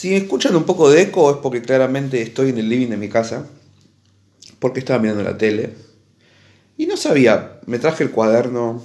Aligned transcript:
Si 0.00 0.14
escuchan 0.14 0.56
un 0.56 0.64
poco 0.64 0.88
de 0.88 1.02
eco 1.02 1.30
es 1.30 1.36
porque 1.42 1.60
claramente 1.60 2.22
estoy 2.22 2.48
en 2.48 2.56
el 2.56 2.70
living 2.70 2.86
de 2.86 2.96
mi 2.96 3.10
casa, 3.10 3.44
porque 4.58 4.80
estaba 4.80 4.98
mirando 4.98 5.22
la 5.22 5.36
tele. 5.36 5.74
Y 6.78 6.86
no 6.86 6.96
sabía, 6.96 7.60
me 7.66 7.78
traje 7.78 8.04
el 8.04 8.10
cuaderno, 8.10 8.82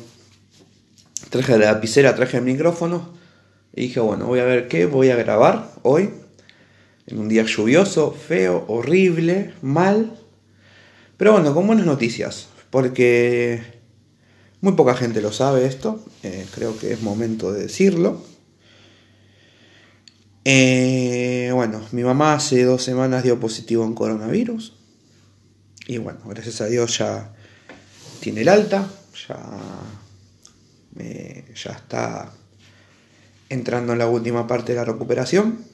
traje 1.30 1.58
la 1.58 1.72
lapicera, 1.72 2.16
traje 2.16 2.36
el 2.36 2.44
micrófono. 2.44 3.14
Y 3.74 3.84
dije, 3.84 4.02
bueno, 4.02 4.26
voy 4.26 4.40
a 4.40 4.44
ver 4.44 4.68
qué 4.68 4.88
voy 4.88 5.10
a 5.10 5.16
grabar 5.16 5.72
hoy. 5.84 6.10
En 7.08 7.20
un 7.20 7.30
día 7.30 7.46
lluvioso, 7.46 8.12
feo, 8.12 8.66
horrible, 8.68 9.54
mal. 9.62 10.20
Pero 11.16 11.32
bueno, 11.32 11.54
con 11.54 11.66
buenas 11.66 11.86
noticias. 11.86 12.50
Porque 12.72 13.62
muy 14.60 14.74
poca 14.74 14.96
gente 14.96 15.22
lo 15.22 15.32
sabe 15.32 15.66
esto. 15.66 16.04
Eh, 16.24 16.46
creo 16.54 16.78
que 16.78 16.92
es 16.92 17.02
momento 17.02 17.54
de 17.54 17.62
decirlo. 17.62 18.22
Eh, 20.48 21.05
bueno, 21.56 21.82
mi 21.92 22.04
mamá 22.04 22.34
hace 22.34 22.64
dos 22.64 22.84
semanas 22.84 23.24
dio 23.24 23.40
positivo 23.40 23.84
en 23.86 23.94
coronavirus. 23.94 24.74
Y 25.88 25.98
bueno, 25.98 26.20
gracias 26.26 26.62
a 26.62 26.66
Dios 26.68 26.98
ya 26.98 27.34
tiene 28.20 28.42
el 28.42 28.50
alta. 28.50 28.88
Ya, 29.28 29.38
ya 31.54 31.72
está 31.72 32.32
entrando 33.50 33.94
en 33.94 34.00
la 34.00 34.08
última 34.08 34.48
parte 34.48 34.74
de 34.74 34.78
la 34.78 34.86
recuperación. 34.86 35.66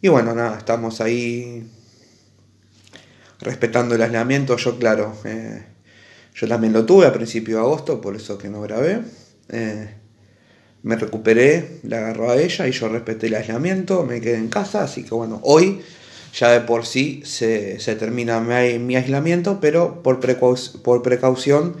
Y 0.00 0.08
bueno, 0.08 0.34
nada, 0.34 0.58
estamos 0.58 1.00
ahí 1.00 1.66
respetando 3.40 3.94
el 3.94 4.02
aislamiento. 4.02 4.56
Yo, 4.56 4.78
claro, 4.78 5.16
eh, 5.24 5.64
yo 6.34 6.48
también 6.48 6.72
lo 6.72 6.84
tuve 6.84 7.06
a 7.06 7.12
principio 7.12 7.56
de 7.56 7.62
agosto, 7.62 8.00
por 8.00 8.16
eso 8.16 8.36
que 8.36 8.48
no 8.48 8.60
grabé. 8.60 9.02
Eh, 9.48 9.94
me 10.84 10.96
recuperé, 10.96 11.80
le 11.82 11.96
agarró 11.96 12.30
a 12.30 12.36
ella 12.36 12.68
y 12.68 12.72
yo 12.72 12.88
respeté 12.88 13.26
el 13.28 13.34
aislamiento, 13.34 14.04
me 14.04 14.20
quedé 14.20 14.36
en 14.36 14.48
casa, 14.48 14.84
así 14.84 15.02
que 15.02 15.14
bueno, 15.14 15.40
hoy 15.42 15.80
ya 16.38 16.50
de 16.50 16.60
por 16.60 16.84
sí 16.84 17.22
se, 17.24 17.78
termina 17.98 18.38
mi, 18.40 18.94
aislamiento, 18.94 19.60
pero 19.60 20.02
por, 20.02 20.20
por 20.82 21.02
precaución 21.02 21.76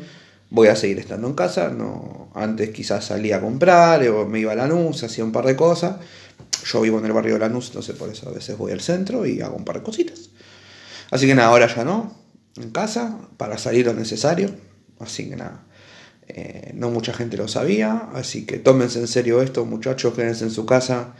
voy 0.48 0.68
a 0.68 0.76
seguir 0.76 1.00
estando 1.00 1.26
en 1.28 1.34
casa. 1.34 1.68
No, 1.68 2.30
antes 2.34 2.70
quizás 2.70 3.04
salía 3.04 3.36
a 3.36 3.40
comprar 3.40 4.06
o 4.08 4.26
me 4.26 4.40
iba 4.40 4.52
a 4.52 4.54
Lanús, 4.54 5.02
hacía 5.02 5.22
un 5.22 5.32
par 5.32 5.44
de 5.44 5.56
cosas. 5.56 5.96
Yo 6.64 6.80
vivo 6.80 6.98
en 6.98 7.04
el 7.04 7.12
barrio 7.12 7.34
de 7.34 7.40
Lanús, 7.40 7.66
entonces 7.66 7.94
por 7.96 8.08
eso 8.08 8.28
a 8.28 8.32
veces 8.32 8.56
voy 8.56 8.72
al 8.72 8.80
centro 8.80 9.26
y 9.26 9.42
hago 9.42 9.56
un 9.56 9.64
par 9.64 9.76
de 9.76 9.82
cositas. 9.82 10.30
Así 11.10 11.26
que 11.26 11.34
nada, 11.34 11.48
ahora 11.48 11.66
ya 11.66 11.84
no, 11.84 12.16
en 12.56 12.70
casa, 12.70 13.18
para 13.36 13.58
salir 13.58 13.84
lo 13.84 13.92
necesario. 13.92 14.50
Así 14.98 15.28
que 15.28 15.36
nada, 15.36 15.64
eh, 16.28 16.72
no 16.74 16.90
mucha 16.90 17.12
gente 17.12 17.36
lo 17.36 17.48
sabía, 17.48 18.08
así 18.14 18.46
que 18.46 18.58
tómense 18.58 18.98
en 18.98 19.08
serio 19.08 19.42
esto, 19.42 19.64
muchachos, 19.64 20.14
quédense 20.14 20.44
en 20.44 20.50
su 20.50 20.64
casa. 20.66 21.14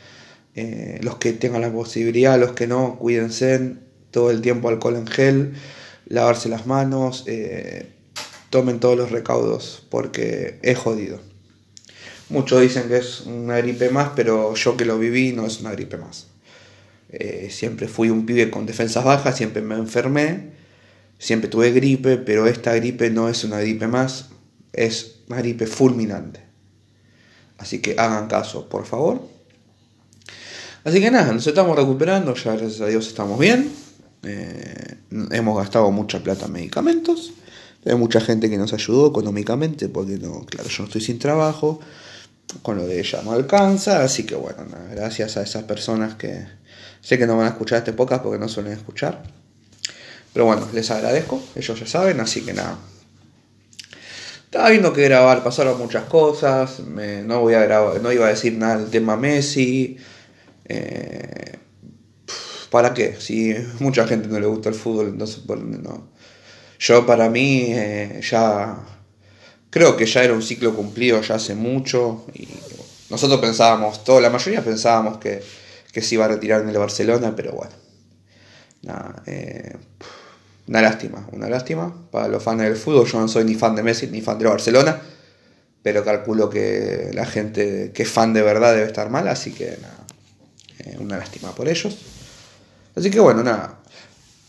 Eh, 0.54 1.00
los 1.02 1.16
que 1.16 1.32
tengan 1.32 1.62
la 1.62 1.72
posibilidad, 1.72 2.38
los 2.38 2.52
que 2.52 2.66
no, 2.66 2.96
cuídense 2.98 3.74
todo 4.10 4.30
el 4.30 4.40
tiempo 4.40 4.68
alcohol 4.68 4.96
en 4.96 5.06
gel, 5.06 5.54
lavarse 6.06 6.48
las 6.48 6.66
manos, 6.66 7.24
eh, 7.26 7.90
tomen 8.50 8.78
todos 8.78 8.96
los 8.96 9.10
recaudos 9.10 9.84
porque 9.90 10.58
es 10.62 10.78
jodido. 10.78 11.20
Muchos 12.28 12.62
dicen 12.62 12.88
que 12.88 12.98
es 12.98 13.22
una 13.22 13.58
gripe 13.58 13.90
más, 13.90 14.10
pero 14.16 14.54
yo 14.54 14.76
que 14.76 14.84
lo 14.84 14.98
viví 14.98 15.32
no 15.32 15.46
es 15.46 15.60
una 15.60 15.72
gripe 15.72 15.96
más. 15.96 16.28
Siempre 17.50 17.86
fui 17.86 18.10
un 18.10 18.26
pibe 18.26 18.50
con 18.50 18.66
defensas 18.66 19.04
bajas, 19.04 19.36
siempre 19.36 19.62
me 19.62 19.76
enfermé, 19.76 20.50
siempre 21.18 21.48
tuve 21.48 21.70
gripe, 21.70 22.16
pero 22.16 22.46
esta 22.46 22.74
gripe 22.74 23.10
no 23.10 23.28
es 23.28 23.44
una 23.44 23.60
gripe 23.60 23.86
más, 23.86 24.30
es 24.74 25.16
una 25.28 25.38
gripe 25.38 25.66
fulminante. 25.66 26.40
Así 27.58 27.80
que 27.80 27.96
hagan 27.98 28.28
caso, 28.28 28.68
por 28.68 28.84
favor. 28.84 29.22
Así 30.84 31.00
que 31.00 31.10
nada, 31.10 31.32
nos 31.32 31.46
estamos 31.46 31.76
recuperando, 31.76 32.34
ya 32.34 32.56
gracias 32.56 32.80
a 32.80 32.86
Dios 32.86 33.06
estamos 33.06 33.38
bien. 33.38 33.72
Eh, 34.22 34.96
hemos 35.30 35.56
gastado 35.56 35.90
mucha 35.90 36.22
plata 36.22 36.46
en 36.46 36.52
medicamentos. 36.52 37.32
Hay 37.86 37.94
mucha 37.96 38.20
gente 38.20 38.50
que 38.50 38.56
nos 38.56 38.72
ayudó 38.72 39.08
económicamente, 39.08 39.88
porque 39.88 40.18
no, 40.18 40.44
claro, 40.46 40.68
yo 40.68 40.82
no 40.82 40.86
estoy 40.86 41.00
sin 41.00 41.18
trabajo, 41.18 41.80
con 42.62 42.76
lo 42.76 42.86
de 42.86 43.00
ella 43.00 43.22
no 43.22 43.32
alcanza, 43.32 44.02
así 44.02 44.24
que 44.24 44.34
bueno, 44.34 44.64
gracias 44.90 45.36
a 45.36 45.42
esas 45.42 45.64
personas 45.64 46.14
que 46.14 46.46
sé 47.00 47.18
que 47.18 47.26
no 47.26 47.36
van 47.36 47.46
a 47.46 47.50
escuchar 47.50 47.78
este 47.78 47.92
podcast 47.92 48.22
porque 48.22 48.38
no 48.38 48.48
suelen 48.48 48.72
escuchar. 48.72 49.22
Pero 50.32 50.46
bueno, 50.46 50.66
les 50.72 50.90
agradezco, 50.90 51.40
ellos 51.54 51.78
ya 51.78 51.86
saben, 51.86 52.20
así 52.20 52.42
que 52.42 52.52
nada. 52.52 52.78
Estaba 54.54 54.70
viendo 54.70 54.92
que 54.92 55.02
grabar, 55.02 55.42
pasaron 55.42 55.76
muchas 55.78 56.04
cosas, 56.04 56.78
no 56.78 57.40
voy 57.40 57.54
a 57.54 57.64
grabar, 57.64 58.00
no 58.00 58.12
iba 58.12 58.26
a 58.26 58.28
decir 58.28 58.56
nada 58.56 58.76
del 58.76 58.88
tema 58.88 59.16
Messi. 59.16 59.96
Eh, 60.66 61.58
¿Para 62.70 62.94
qué? 62.94 63.16
Si 63.18 63.52
mucha 63.80 64.06
gente 64.06 64.28
no 64.28 64.38
le 64.38 64.46
gusta 64.46 64.68
el 64.68 64.76
fútbol, 64.76 65.08
entonces 65.08 65.38
por 65.38 65.58
no 65.58 66.08
yo 66.78 67.04
para 67.04 67.28
mí 67.28 67.64
eh, 67.70 68.20
ya 68.22 68.76
creo 69.70 69.96
que 69.96 70.06
ya 70.06 70.22
era 70.22 70.34
un 70.34 70.42
ciclo 70.42 70.72
cumplido 70.72 71.20
ya 71.20 71.34
hace 71.34 71.56
mucho 71.56 72.24
y 72.32 72.46
nosotros 73.10 73.40
pensábamos, 73.40 74.04
toda 74.04 74.20
la 74.20 74.30
mayoría 74.30 74.62
pensábamos 74.62 75.18
que, 75.18 75.42
se 76.00 76.14
iba 76.14 76.26
a 76.26 76.28
retirar 76.28 76.60
en 76.60 76.68
el 76.68 76.78
Barcelona, 76.78 77.34
pero 77.34 77.54
bueno, 77.54 77.72
nada, 78.82 79.20
eh, 79.26 79.76
una 80.66 80.82
lástima, 80.82 81.28
una 81.32 81.48
lástima 81.48 81.94
para 82.10 82.28
los 82.28 82.42
fans 82.42 82.62
del 82.62 82.76
fútbol. 82.76 83.06
Yo 83.06 83.20
no 83.20 83.28
soy 83.28 83.44
ni 83.44 83.54
fan 83.54 83.74
de 83.74 83.82
Messi 83.82 84.06
ni 84.08 84.20
fan 84.20 84.38
de 84.38 84.46
Barcelona, 84.46 85.00
pero 85.82 86.04
calculo 86.04 86.48
que 86.48 87.10
la 87.12 87.26
gente 87.26 87.92
que 87.92 88.04
es 88.04 88.10
fan 88.10 88.32
de 88.32 88.42
verdad 88.42 88.74
debe 88.74 88.86
estar 88.86 89.10
mal, 89.10 89.28
así 89.28 89.52
que 89.52 89.76
nada, 89.80 90.06
eh, 90.80 90.96
una 90.98 91.18
lástima 91.18 91.54
por 91.54 91.68
ellos. 91.68 91.96
Así 92.96 93.10
que 93.10 93.20
bueno, 93.20 93.42
nada, 93.42 93.80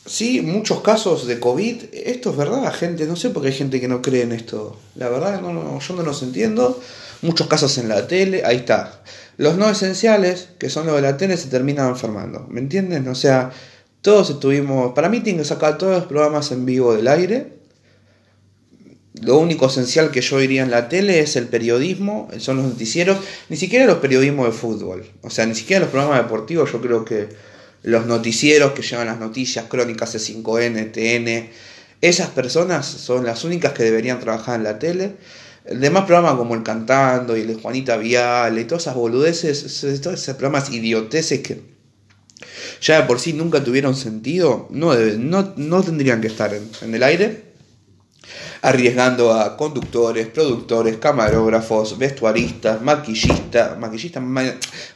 Sí, 0.08 0.42
muchos 0.42 0.82
casos 0.82 1.26
de 1.26 1.40
COVID. 1.40 1.86
Esto 1.92 2.30
es 2.30 2.38
verdad, 2.38 2.72
gente. 2.72 3.08
No 3.08 3.16
sé 3.16 3.32
por 3.32 3.42
qué 3.42 3.48
hay 3.48 3.56
gente 3.56 3.82
que 3.82 3.88
no 3.88 4.04
cree 4.04 4.22
en 4.22 4.34
esto. 4.34 4.80
La 4.94 5.10
verdad, 5.10 5.42
no, 5.42 5.80
yo 5.80 5.96
no 5.96 6.04
los 6.04 6.22
entiendo. 6.22 6.80
Muchos 7.24 7.48
casos 7.48 7.76
en 7.80 7.90
la 7.90 8.08
tele. 8.08 8.44
Ahí 8.46 8.58
está. 8.58 9.02
Los 9.38 9.58
no 9.58 9.68
esenciales, 9.68 10.50
que 10.60 10.70
son 10.70 10.86
los 10.86 10.96
de 10.96 11.02
la 11.02 11.18
tele, 11.18 11.38
se 11.38 11.50
terminan 11.50 11.90
enfermando. 11.90 12.46
¿Me 12.50 12.60
entienden? 12.60 13.08
O 13.08 13.16
sea, 13.16 13.52
todos 14.06 14.30
estuvimos. 14.30 14.94
Para 14.94 15.10
mí, 15.10 15.20
tienen 15.22 15.42
que 15.42 15.48
sacar 15.48 15.80
todos 15.80 15.96
los 15.96 16.06
programas 16.06 16.52
en 16.52 16.64
vivo 16.64 16.94
del 16.94 17.08
aire. 17.08 17.54
Lo 19.20 19.40
único 19.40 19.66
esencial 19.66 20.12
que 20.12 20.22
yo 20.22 20.40
iría 20.40 20.62
en 20.62 20.70
la 20.70 20.90
tele 20.90 21.22
es 21.22 21.36
el 21.38 21.48
periodismo, 21.48 22.28
son 22.38 22.58
los 22.58 22.68
noticieros, 22.68 23.18
ni 23.50 23.58
siquiera 23.58 23.88
los 23.88 23.98
periodismos 23.98 24.46
de 24.46 24.52
fútbol. 24.52 25.08
O 25.24 25.32
sea, 25.32 25.48
ni 25.48 25.56
siquiera 25.56 25.80
los 25.80 25.90
programas 25.90 26.22
deportivos, 26.22 26.72
yo 26.72 26.82
creo 26.82 27.04
que 27.04 27.30
los 27.82 28.06
noticieros 28.06 28.74
que 28.74 28.84
llevan 28.84 29.08
las 29.08 29.18
noticias, 29.18 29.66
crónicas 29.68 30.14
C5N, 30.14 30.92
TN, 30.92 31.50
esas 32.02 32.30
personas 32.30 32.86
son 32.86 33.26
las 33.26 33.44
únicas 33.44 33.74
que 33.74 33.82
deberían 33.82 34.20
trabajar 34.20 34.58
en 34.58 34.66
la 34.66 34.78
tele. 34.78 35.16
El 35.66 35.82
demás 35.82 36.06
programas 36.06 36.36
como 36.36 36.54
El 36.54 36.62
Cantando 36.62 37.36
y 37.36 37.42
el 37.42 37.60
Juanita 37.60 37.98
Vial 37.98 38.60
y 38.60 38.66
todas 38.66 38.84
esas 38.84 38.94
boludeces, 38.94 40.00
todos 40.04 40.22
esos 40.22 40.36
programas 40.36 40.70
idioteces 40.70 41.40
que 41.40 41.75
ya 42.82 43.02
de 43.02 43.08
por 43.08 43.20
sí 43.20 43.34
nunca 43.34 43.64
tuvieron 43.64 43.96
sentido, 43.96 44.68
no, 44.70 44.96
no, 44.96 45.54
no 45.56 45.84
tendrían 45.84 46.22
que 46.22 46.28
estar 46.28 46.54
en 46.54 46.96
el 46.96 47.04
aire 47.04 47.46
arriesgando 48.66 49.32
a 49.32 49.56
conductores, 49.58 50.28
productores, 50.28 50.98
camarógrafos, 50.98 52.00
vestuaristas, 52.00 52.82
maquillistas, 52.82 53.78
maquillistas 53.78 54.24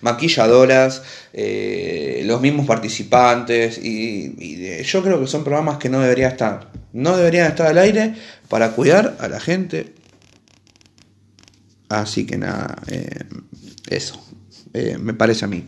maquilladoras, 0.01 1.03
eh, 1.33 2.23
los 2.25 2.41
mismos 2.41 2.65
participantes. 2.65 3.77
Y, 3.77 4.81
yo 4.83 5.03
creo 5.03 5.19
que 5.19 5.27
son 5.27 5.43
programas 5.43 5.77
que 5.77 5.87
no 5.87 5.99
deberían 5.99 6.31
estar. 6.31 6.71
No 6.93 7.15
deberían 7.15 7.47
estar 7.47 7.67
al 7.67 7.77
aire 7.77 8.15
para 8.47 8.71
cuidar 8.71 9.17
a 9.19 9.27
la 9.27 9.39
gente. 9.39 9.93
Así 11.89 12.25
que 12.25 12.39
nada, 12.39 12.75
eh, 12.87 13.23
eso. 13.89 14.19
Eh, 14.73 14.97
me 14.99 15.13
parece 15.13 15.45
a 15.45 15.47
mí. 15.47 15.63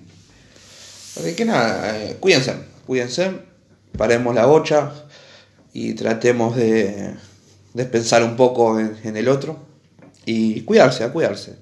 Así 1.18 1.36
que 1.36 1.46
nada, 1.46 1.94
cuídense, 2.20 2.56
cuídense, 2.86 3.32
paremos 3.98 4.34
la 4.34 4.46
bocha 4.46 4.92
y 5.74 5.94
tratemos 5.94 6.56
de 6.56 7.16
de 7.74 7.86
pensar 7.86 8.24
un 8.24 8.36
poco 8.36 8.80
en, 8.80 9.16
el 9.16 9.28
otro 9.30 9.58
y 10.26 10.62
cuidarse, 10.62 11.04
a 11.04 11.12
cuidarse. 11.12 11.56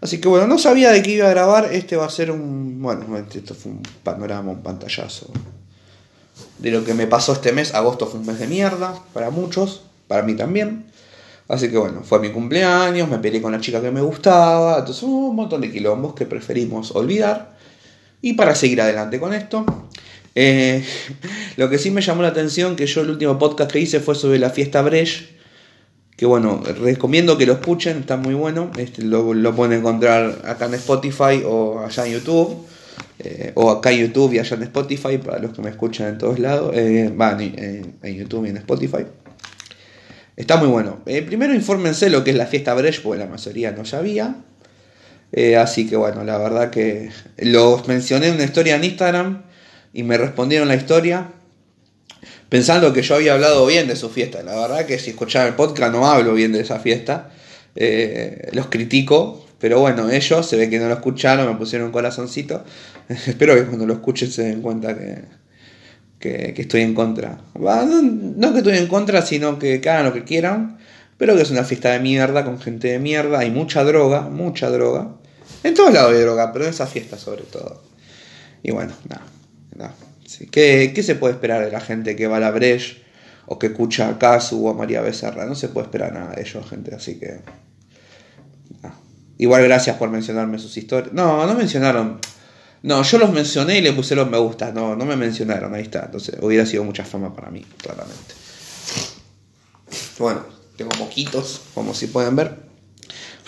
Así 0.00 0.20
que 0.20 0.28
bueno, 0.28 0.46
no 0.46 0.58
sabía 0.58 0.92
de 0.92 1.02
qué 1.02 1.12
iba 1.12 1.26
a 1.26 1.30
grabar, 1.30 1.72
este 1.72 1.96
va 1.96 2.06
a 2.06 2.10
ser 2.10 2.30
un, 2.30 2.80
bueno, 2.80 3.04
esto 3.16 3.54
fue 3.54 3.72
un 3.72 3.82
panorama, 4.02 4.52
un 4.52 4.62
pantallazo 4.62 5.26
de 6.58 6.70
lo 6.70 6.84
que 6.84 6.94
me 6.94 7.06
pasó 7.06 7.32
este 7.32 7.52
mes, 7.52 7.74
agosto 7.74 8.06
fue 8.06 8.20
un 8.20 8.26
mes 8.26 8.38
de 8.38 8.46
mierda 8.46 8.94
para 9.12 9.30
muchos, 9.30 9.82
para 10.06 10.22
mí 10.22 10.34
también. 10.34 10.86
Así 11.48 11.70
que 11.70 11.78
bueno, 11.78 12.02
fue 12.04 12.20
mi 12.20 12.30
cumpleaños, 12.30 13.08
me 13.08 13.18
peleé 13.18 13.40
con 13.40 13.52
la 13.52 13.60
chica 13.60 13.80
que 13.80 13.90
me 13.90 14.02
gustaba, 14.02 14.78
entonces 14.78 15.02
un 15.02 15.34
montón 15.34 15.62
de 15.62 15.72
quilombos 15.72 16.14
que 16.14 16.26
preferimos 16.26 16.94
olvidar. 16.94 17.57
Y 18.20 18.34
para 18.34 18.54
seguir 18.54 18.80
adelante 18.80 19.20
con 19.20 19.32
esto, 19.32 19.64
eh, 20.34 20.84
lo 21.56 21.68
que 21.70 21.78
sí 21.78 21.90
me 21.90 22.00
llamó 22.00 22.22
la 22.22 22.28
atención, 22.28 22.76
que 22.76 22.86
yo 22.86 23.00
el 23.02 23.10
último 23.10 23.38
podcast 23.38 23.70
que 23.70 23.80
hice 23.80 24.00
fue 24.00 24.14
sobre 24.14 24.38
la 24.38 24.50
fiesta 24.50 24.82
Brecht, 24.82 25.38
que 26.18 26.26
bueno, 26.26 26.60
recomiendo 26.80 27.38
que 27.38 27.46
lo 27.46 27.52
escuchen, 27.52 27.98
está 27.98 28.16
muy 28.16 28.34
bueno. 28.34 28.72
Este, 28.76 29.02
lo, 29.02 29.54
pueden 29.54 29.78
encontrar 29.78 30.42
acá 30.44 30.66
en 30.66 30.74
Spotify 30.74 31.44
o 31.46 31.78
allá 31.78 32.06
en 32.06 32.12
YouTube. 32.14 32.66
Eh, 33.20 33.52
o 33.54 33.70
acá 33.70 33.92
en 33.92 34.00
YouTube 34.00 34.34
y 34.34 34.40
allá 34.40 34.56
en 34.56 34.64
Spotify, 34.64 35.18
para 35.18 35.38
los 35.38 35.52
que 35.52 35.62
me 35.62 35.70
escuchan 35.70 36.08
en 36.08 36.18
todos 36.18 36.40
lados. 36.40 36.72
Eh, 36.74 37.12
van 37.14 37.40
en, 37.40 38.16
YouTube 38.16 38.46
y 38.46 38.48
en 38.48 38.56
Spotify. 38.56 39.06
Está 40.34 40.56
muy 40.56 40.66
bueno. 40.66 40.98
Eh, 41.06 41.22
primero 41.22 41.54
infórmense 41.54 42.10
lo 42.10 42.24
que 42.24 42.32
es 42.32 42.36
la 42.36 42.46
fiesta 42.46 42.74
Brecht, 42.74 43.00
porque 43.04 43.20
la 43.20 43.26
mayoría 43.26 43.70
no 43.70 43.84
sabía. 43.84 44.38
Así 45.58 45.88
que 45.88 45.96
bueno, 45.96 46.24
la 46.24 46.38
verdad 46.38 46.70
que 46.70 47.10
los 47.38 47.86
mencioné 47.86 48.28
en 48.28 48.34
una 48.34 48.44
historia 48.44 48.76
en 48.76 48.84
Instagram 48.84 49.42
y 49.92 50.02
me 50.02 50.16
respondieron 50.16 50.68
la 50.68 50.74
historia 50.74 51.28
pensando 52.48 52.92
que 52.92 53.02
yo 53.02 53.14
había 53.14 53.34
hablado 53.34 53.66
bien 53.66 53.88
de 53.88 53.96
su 53.96 54.08
fiesta. 54.08 54.42
La 54.42 54.56
verdad 54.56 54.86
que 54.86 54.98
si 54.98 55.10
escuchaban 55.10 55.48
el 55.48 55.54
podcast 55.54 55.92
no 55.92 56.06
hablo 56.06 56.34
bien 56.34 56.52
de 56.52 56.60
esa 56.60 56.78
fiesta. 56.78 57.30
Eh, 57.76 58.48
los 58.52 58.66
critico, 58.66 59.46
pero 59.60 59.80
bueno, 59.80 60.10
ellos 60.10 60.46
se 60.46 60.56
ve 60.56 60.70
que 60.70 60.78
no 60.78 60.88
lo 60.88 60.94
escucharon, 60.94 61.46
me 61.46 61.54
pusieron 61.56 61.86
un 61.86 61.92
corazoncito. 61.92 62.64
Espero 63.08 63.54
que 63.54 63.64
cuando 63.64 63.86
lo 63.86 63.94
escuchen 63.94 64.30
se 64.30 64.44
den 64.44 64.62
cuenta 64.62 64.96
que, 64.96 65.24
que, 66.18 66.62
estoy 66.62 66.82
en 66.82 66.94
contra. 66.94 67.38
No, 67.54 68.52
que 68.52 68.58
estoy 68.58 68.78
en 68.78 68.88
contra, 68.88 69.22
sino 69.22 69.58
que, 69.58 69.76
hagan 69.76 70.06
lo 70.06 70.12
que 70.12 70.24
quieran. 70.24 70.78
Pero 71.18 71.34
que 71.34 71.42
es 71.42 71.50
una 71.50 71.64
fiesta 71.64 71.90
de 71.90 71.98
mierda, 71.98 72.44
con 72.44 72.60
gente 72.60 72.88
de 72.88 72.98
mierda. 72.98 73.40
Hay 73.40 73.50
mucha 73.50 73.84
droga, 73.84 74.22
mucha 74.22 74.70
droga. 74.70 75.16
En 75.64 75.74
todos 75.74 75.92
lados 75.92 76.12
hay 76.12 76.20
droga, 76.20 76.52
pero 76.52 76.64
en 76.64 76.70
esa 76.70 76.86
fiesta 76.86 77.18
sobre 77.18 77.42
todo. 77.42 77.82
Y 78.62 78.70
bueno, 78.70 78.92
nada. 79.08 79.26
nada. 79.76 79.94
¿Qué, 80.50 81.02
se 81.02 81.14
puede 81.16 81.34
esperar 81.34 81.64
de 81.64 81.72
la 81.72 81.80
gente 81.80 82.14
que 82.14 82.26
va 82.26 82.36
a 82.36 82.40
la 82.40 82.50
Breche 82.52 83.02
o 83.46 83.58
que 83.58 83.68
escucha 83.68 84.08
a 84.08 84.18
Casu 84.18 84.64
o 84.64 84.70
a 84.70 84.74
María 84.74 85.00
Becerra? 85.00 85.44
No 85.44 85.54
se 85.54 85.68
puede 85.68 85.86
esperar 85.86 86.12
nada 86.12 86.34
de 86.34 86.42
ellos, 86.42 86.68
gente, 86.68 86.94
así 86.94 87.18
que... 87.18 87.40
Igual 89.38 89.62
gracias 89.62 89.96
por 89.96 90.10
mencionarme 90.10 90.58
sus 90.58 90.76
historias. 90.76 91.12
No, 91.12 91.46
no 91.46 91.54
mencionaron. 91.54 92.20
No, 92.82 93.02
yo 93.02 93.18
los 93.18 93.32
mencioné 93.32 93.78
y 93.78 93.82
le 93.82 93.92
puse 93.92 94.16
los 94.16 94.28
me 94.28 94.38
gusta. 94.38 94.72
No, 94.72 94.96
no 94.96 95.04
me 95.04 95.16
mencionaron, 95.16 95.74
ahí 95.74 95.82
está. 95.82 96.04
Entonces 96.06 96.36
hubiera 96.40 96.66
sido 96.66 96.82
mucha 96.82 97.04
fama 97.04 97.34
para 97.34 97.50
mí, 97.50 97.64
claramente. 97.80 98.34
Bueno, 100.18 100.57
tengo 100.78 100.92
poquitos, 100.92 101.60
como 101.74 101.92
si 101.92 102.06
pueden 102.06 102.34
ver 102.36 102.68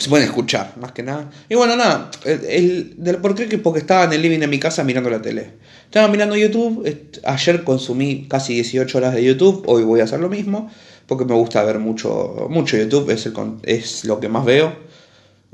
se 0.01 0.09
pueden 0.09 0.27
escuchar, 0.27 0.75
más 0.81 0.93
que 0.93 1.03
nada. 1.03 1.31
Y 1.49 1.55
bueno, 1.55 1.77
nada, 1.77 2.11
el, 2.25 2.97
por 3.21 3.35
qué, 3.35 3.59
porque 3.59 3.81
estaba 3.81 4.05
en 4.05 4.15
el 4.15 4.23
living 4.23 4.39
de 4.39 4.47
mi 4.47 4.59
casa 4.59 4.83
mirando 4.83 5.11
la 5.11 5.21
tele. 5.21 5.53
Estaba 5.85 6.09
mirando 6.09 6.37
YouTube, 6.37 6.89
ayer 7.23 7.65
consumí 7.65 8.27
casi 8.27 8.55
18 8.55 8.97
horas 8.97 9.15
de 9.15 9.23
YouTube, 9.23 9.65
hoy 9.67 9.83
voy 9.83 10.01
a 10.01 10.05
hacer 10.05 10.21
lo 10.21 10.31
mismo, 10.31 10.71
porque 11.07 11.27
me 11.27 11.35
gusta 11.35 11.63
ver 11.65 11.79
mucho, 11.81 12.47
mucho 12.49 12.79
YouTube, 12.79 13.11
es, 13.11 13.29
es 13.65 14.05
lo 14.07 14.21
que 14.21 14.31
más 14.31 14.47
veo. 14.47 14.73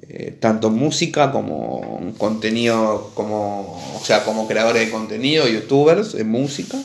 Eh, 0.08 0.36
tanto 0.38 0.70
música 0.70 1.32
como 1.32 2.14
contenido, 2.16 3.10
como, 3.14 3.80
o 3.96 4.04
sea, 4.04 4.22
como 4.22 4.46
creadores 4.46 4.86
de 4.86 4.92
contenido, 4.92 5.48
youtubers 5.48 6.14
en 6.14 6.28
música. 6.28 6.78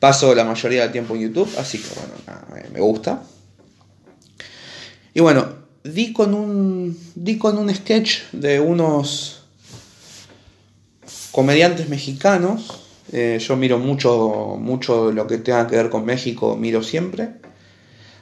Paso 0.00 0.34
la 0.34 0.44
mayoría 0.44 0.82
del 0.82 0.92
tiempo 0.92 1.14
en 1.14 1.22
YouTube, 1.22 1.50
así 1.58 1.78
que 1.78 1.88
bueno, 1.96 2.14
nada, 2.26 2.68
me 2.72 2.80
gusta. 2.80 3.22
Y 5.14 5.20
bueno, 5.20 5.46
di 5.84 6.12
con 6.12 6.34
un, 6.34 6.98
di 7.14 7.38
con 7.38 7.56
un 7.56 7.72
sketch 7.72 8.32
de 8.32 8.58
unos 8.58 9.44
comediantes 11.30 11.88
mexicanos. 11.88 12.80
Eh, 13.12 13.38
yo 13.38 13.56
miro 13.56 13.78
mucho, 13.78 14.56
mucho 14.58 15.12
lo 15.12 15.28
que 15.28 15.38
tenga 15.38 15.68
que 15.68 15.76
ver 15.76 15.88
con 15.88 16.04
México, 16.04 16.56
miro 16.56 16.82
siempre. 16.82 17.28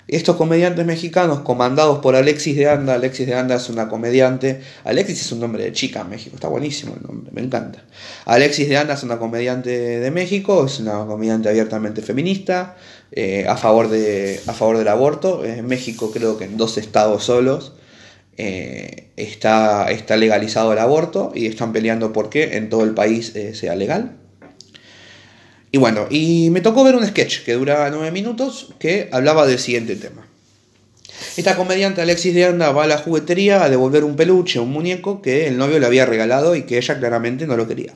Estos 0.08 0.36
comediantes 0.36 0.84
mexicanos, 0.84 1.40
comandados 1.40 2.00
por 2.00 2.16
Alexis 2.16 2.56
de 2.56 2.68
Anda, 2.68 2.94
Alexis 2.94 3.26
de 3.26 3.34
Anda 3.34 3.54
es 3.54 3.70
una 3.70 3.88
comediante, 3.88 4.60
Alexis 4.84 5.22
es 5.22 5.32
un 5.32 5.40
nombre 5.40 5.64
de 5.64 5.72
chica 5.72 6.02
en 6.02 6.10
México, 6.10 6.34
está 6.34 6.48
buenísimo 6.48 6.94
el 6.94 7.06
nombre, 7.06 7.30
me 7.32 7.40
encanta. 7.40 7.84
Alexis 8.26 8.68
de 8.68 8.76
Anda 8.76 8.94
es 8.94 9.02
una 9.04 9.18
comediante 9.18 9.70
de 9.70 10.10
México, 10.10 10.66
es 10.66 10.80
una 10.80 11.06
comediante 11.06 11.48
abiertamente 11.48 12.02
feminista, 12.02 12.76
eh, 13.12 13.46
a, 13.46 13.56
favor 13.56 13.88
de, 13.88 14.40
a 14.46 14.52
favor 14.52 14.78
del 14.78 14.88
aborto. 14.88 15.44
En 15.44 15.66
México 15.66 16.10
creo 16.12 16.38
que 16.38 16.44
en 16.44 16.56
dos 16.56 16.78
estados 16.78 17.24
solos 17.24 17.74
eh, 18.38 19.10
está, 19.16 19.90
está 19.90 20.16
legalizado 20.16 20.72
el 20.72 20.78
aborto 20.78 21.32
y 21.34 21.46
están 21.46 21.72
peleando 21.72 22.12
por 22.12 22.30
que 22.30 22.56
en 22.56 22.70
todo 22.70 22.84
el 22.84 22.94
país 22.94 23.36
eh, 23.36 23.54
sea 23.54 23.76
legal. 23.76 24.16
Y 25.70 25.78
bueno, 25.78 26.06
y 26.10 26.48
me 26.50 26.60
tocó 26.60 26.84
ver 26.84 26.96
un 26.96 27.06
sketch 27.06 27.44
que 27.44 27.54
duraba 27.54 27.90
nueve 27.90 28.10
minutos 28.10 28.74
que 28.78 29.08
hablaba 29.12 29.46
del 29.46 29.58
siguiente 29.58 29.96
tema. 29.96 30.26
Esta 31.36 31.56
comediante 31.56 32.02
Alexis 32.02 32.34
de 32.34 32.44
Anda 32.44 32.72
va 32.72 32.84
a 32.84 32.86
la 32.86 32.98
juguetería 32.98 33.62
a 33.62 33.70
devolver 33.70 34.04
un 34.04 34.16
peluche, 34.16 34.58
un 34.58 34.70
muñeco 34.70 35.22
que 35.22 35.46
el 35.46 35.56
novio 35.56 35.78
le 35.78 35.86
había 35.86 36.04
regalado 36.04 36.56
y 36.56 36.62
que 36.62 36.78
ella 36.78 36.98
claramente 36.98 37.46
no 37.46 37.56
lo 37.56 37.68
quería. 37.68 37.94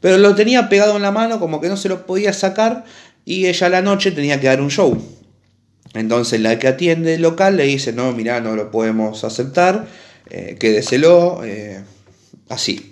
Pero 0.00 0.18
lo 0.18 0.34
tenía 0.34 0.68
pegado 0.68 0.96
en 0.96 1.02
la 1.02 1.12
mano 1.12 1.38
como 1.38 1.60
que 1.60 1.68
no 1.68 1.76
se 1.76 1.88
lo 1.88 2.06
podía 2.06 2.32
sacar 2.32 2.84
y 3.24 3.46
ella 3.46 3.68
la 3.68 3.82
noche 3.82 4.10
tenía 4.12 4.40
que 4.40 4.46
dar 4.46 4.60
un 4.60 4.70
show. 4.70 5.00
Entonces 5.94 6.40
la 6.40 6.58
que 6.58 6.68
atiende 6.68 7.14
el 7.14 7.22
local 7.22 7.56
le 7.56 7.64
dice, 7.64 7.92
no, 7.92 8.12
mira, 8.12 8.40
no 8.40 8.56
lo 8.56 8.70
podemos 8.70 9.22
aceptar, 9.24 9.86
eh, 10.30 10.56
quédeselo, 10.58 11.42
eh, 11.44 11.82
así. 12.48 12.90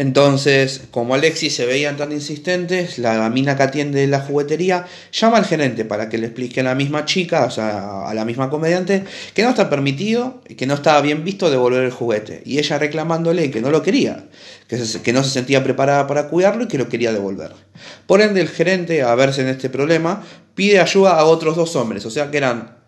Entonces, 0.00 0.84
como 0.90 1.14
Alexis 1.14 1.54
se 1.54 1.66
veían 1.66 1.98
tan 1.98 2.10
insistentes, 2.10 2.98
la 2.98 3.28
mina 3.28 3.54
que 3.54 3.64
atiende 3.64 4.06
la 4.06 4.20
juguetería 4.20 4.86
llama 5.12 5.36
al 5.36 5.44
gerente 5.44 5.84
para 5.84 6.08
que 6.08 6.16
le 6.16 6.28
explique 6.28 6.60
a 6.60 6.62
la 6.62 6.74
misma 6.74 7.04
chica, 7.04 7.44
o 7.44 7.50
sea, 7.50 8.08
a 8.08 8.14
la 8.14 8.24
misma 8.24 8.48
comediante, 8.48 9.04
que 9.34 9.42
no 9.42 9.50
está 9.50 9.68
permitido, 9.68 10.40
que 10.56 10.66
no 10.66 10.72
estaba 10.72 11.02
bien 11.02 11.22
visto 11.22 11.50
devolver 11.50 11.84
el 11.84 11.90
juguete. 11.90 12.40
Y 12.46 12.58
ella 12.58 12.78
reclamándole 12.78 13.50
que 13.50 13.60
no 13.60 13.70
lo 13.70 13.82
quería, 13.82 14.24
que, 14.68 15.12
no 15.12 15.22
se 15.22 15.30
sentía 15.30 15.62
preparada 15.62 16.06
para 16.06 16.28
cuidarlo 16.28 16.64
y 16.64 16.68
que 16.68 16.78
lo 16.78 16.88
quería 16.88 17.12
devolver. 17.12 17.52
Por 18.06 18.22
ende, 18.22 18.40
el 18.40 18.48
gerente, 18.48 19.02
a 19.02 19.14
verse 19.16 19.42
en 19.42 19.48
este 19.48 19.68
problema, 19.68 20.24
pide 20.54 20.80
ayuda 20.80 21.18
a 21.18 21.26
otros 21.26 21.56
dos 21.56 21.76
hombres, 21.76 22.06
o 22.06 22.10
sea 22.10 22.30
que 22.30 22.38
eran 22.38 22.78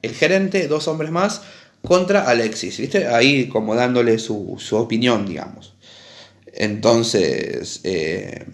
el 0.00 0.14
gerente, 0.14 0.66
dos 0.66 0.88
hombres 0.88 1.10
más, 1.10 1.42
contra 1.82 2.22
Alexis, 2.22 2.78
¿viste? 2.78 3.06
Ahí 3.06 3.48
como 3.48 3.74
dándole 3.74 4.18
su, 4.18 4.56
su 4.58 4.76
opinión, 4.78 5.26
digamos. 5.26 5.74
Entonces, 6.58 7.80
eh, 7.84 8.44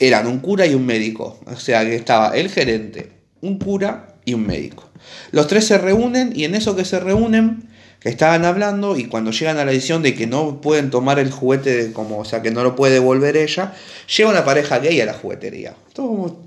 eran 0.00 0.26
un 0.26 0.40
cura 0.40 0.66
y 0.66 0.74
un 0.74 0.84
médico. 0.84 1.38
O 1.46 1.56
sea 1.56 1.84
que 1.84 1.94
estaba 1.94 2.36
el 2.36 2.50
gerente, 2.50 3.12
un 3.40 3.58
cura 3.58 4.16
y 4.24 4.34
un 4.34 4.44
médico. 4.44 4.90
Los 5.30 5.46
tres 5.46 5.66
se 5.66 5.78
reúnen 5.78 6.32
y 6.34 6.44
en 6.44 6.56
eso 6.56 6.74
que 6.74 6.84
se 6.84 6.98
reúnen, 6.98 7.68
que 8.00 8.08
estaban 8.08 8.44
hablando 8.44 8.96
y 8.96 9.04
cuando 9.04 9.30
llegan 9.30 9.58
a 9.58 9.64
la 9.64 9.70
decisión 9.70 10.02
de 10.02 10.12
que 10.16 10.26
no 10.26 10.60
pueden 10.60 10.90
tomar 10.90 11.20
el 11.20 11.30
juguete 11.30 11.92
como, 11.92 12.18
o 12.18 12.24
sea, 12.24 12.42
que 12.42 12.50
no 12.50 12.64
lo 12.64 12.74
puede 12.74 12.94
devolver 12.94 13.36
ella, 13.36 13.74
llega 14.16 14.28
una 14.28 14.44
pareja 14.44 14.80
gay 14.80 15.00
a 15.00 15.06
la 15.06 15.14
juguetería. 15.14 15.76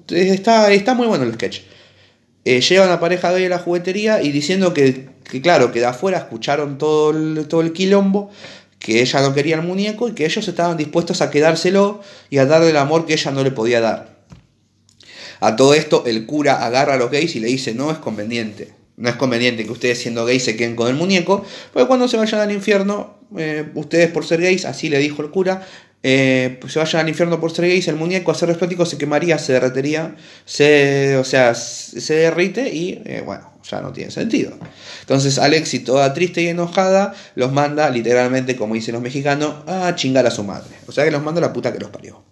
está, 0.09 0.69
está 0.73 0.93
muy 0.95 1.07
bueno 1.07 1.23
el 1.23 1.33
sketch. 1.35 1.61
Eh, 2.43 2.59
llega 2.59 2.85
una 2.85 2.99
pareja 2.99 3.31
gay 3.31 3.45
a 3.45 3.49
la 3.49 3.59
juguetería 3.59 4.21
y 4.21 4.31
diciendo 4.33 4.73
que, 4.73 5.07
claro, 5.41 5.71
que 5.71 5.79
de 5.79 5.85
afuera 5.85 6.17
escucharon 6.17 6.77
todo 6.77 7.13
todo 7.45 7.61
el 7.61 7.71
quilombo, 7.71 8.31
que 8.85 9.01
ella 9.01 9.19
no 9.21 9.33
quería 9.33 9.55
el 9.55 9.63
muñeco 9.63 10.07
y 10.07 10.11
que 10.13 10.25
ellos 10.25 10.47
estaban 10.47 10.77
dispuestos 10.77 11.23
a 11.23 11.31
quedárselo 11.31 12.01
y 12.29 12.37
a 12.37 12.45
darle 12.45 12.69
el 12.69 12.77
amor 12.77 13.07
que 13.07 13.13
ella 13.13 13.31
no 13.31 13.43
le 13.43 13.49
podía 13.49 13.81
dar. 13.81 14.19
A 15.39 15.55
todo 15.55 15.73
esto 15.73 16.03
el 16.05 16.27
cura 16.27 16.63
agarra 16.63 16.93
a 16.93 16.97
los 16.97 17.09
gays 17.09 17.35
y 17.35 17.39
le 17.39 17.47
dice, 17.47 17.73
no 17.73 17.89
es 17.89 17.97
conveniente, 17.97 18.73
no 18.97 19.09
es 19.09 19.15
conveniente 19.15 19.65
que 19.65 19.71
ustedes 19.71 19.97
siendo 19.97 20.23
gays 20.23 20.43
se 20.43 20.55
queden 20.55 20.75
con 20.75 20.87
el 20.87 20.93
muñeco, 20.93 21.43
porque 21.73 21.87
cuando 21.87 22.07
se 22.07 22.17
vayan 22.17 22.41
al 22.41 22.51
infierno, 22.51 23.15
eh, 23.35 23.67
ustedes 23.73 24.11
por 24.11 24.23
ser 24.23 24.39
gays, 24.39 24.65
así 24.65 24.87
le 24.87 24.99
dijo 24.99 25.23
el 25.23 25.31
cura, 25.31 25.65
eh, 26.03 26.57
pues 26.61 26.73
se 26.73 26.79
vayan 26.79 27.01
al 27.01 27.09
infierno 27.09 27.39
por 27.39 27.51
ser 27.51 27.67
gays, 27.67 27.87
el 27.87 27.95
muñeco 27.95 28.31
a 28.31 28.35
ser 28.35 28.49
respético 28.49 28.85
se 28.85 28.97
quemaría, 28.97 29.39
se 29.39 29.53
derretería, 29.53 30.15
se, 30.45 31.17
o 31.17 31.23
sea, 31.23 31.55
se 31.55 32.13
derrite 32.13 32.71
y 32.71 33.01
eh, 33.05 33.23
bueno, 33.25 33.51
ya 33.69 33.81
no 33.81 33.91
tiene 33.91 34.11
sentido. 34.11 34.53
Entonces 35.01 35.39
Alexi, 35.39 35.79
toda 35.79 36.13
triste 36.13 36.43
y 36.43 36.47
enojada, 36.47 37.15
los 37.33 37.51
manda 37.51 37.89
literalmente, 37.89 38.55
como 38.55 38.75
dicen 38.75 38.93
los 38.93 39.01
mexicanos, 39.01 39.67
a 39.67 39.95
chingar 39.95 40.27
a 40.27 40.31
su 40.31 40.43
madre. 40.43 40.75
O 40.85 40.91
sea 40.91 41.05
que 41.05 41.11
los 41.11 41.23
manda 41.23 41.39
a 41.39 41.47
la 41.47 41.53
puta 41.53 41.73
que 41.73 41.79
los 41.79 41.89
parió. 41.89 42.23